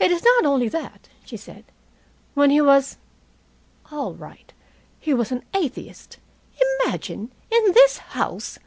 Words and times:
"It 0.00 0.10
was 0.10 0.24
not 0.24 0.46
only 0.46 0.68
that," 0.68 1.08
she 1.24 1.36
said. 1.36 1.64
"When 2.34 2.50
he 2.50 2.60
was 2.60 2.98
all 3.88 4.14
right, 4.14 4.52
he 4.98 5.14
was 5.14 5.30
an 5.30 5.44
atheist. 5.54 6.16
Imagine, 6.82 7.30
in 7.48 7.72
this 7.72 7.98
house! 7.98 8.58